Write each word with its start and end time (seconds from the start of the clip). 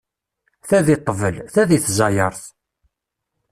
Ta 0.67 0.79
di 0.85 0.95
ṭṭbel, 1.01 1.35
ta 1.53 1.61
di 1.69 1.79
tẓayeṛt. 1.85 2.43